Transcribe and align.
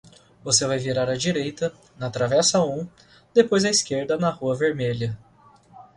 Você 0.43 0.65
vai 0.65 0.79
virar 0.79 1.07
à 1.11 1.15
direita, 1.15 1.71
na 1.95 2.09
Travessa 2.09 2.59
um, 2.65 2.87
depois 3.35 3.63
à 3.65 3.69
esquerda 3.69 4.17
na 4.17 4.31
Rua 4.31 4.55
Vermelha. 4.55 5.15